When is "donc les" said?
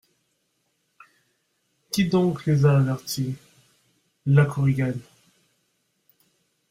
2.09-2.65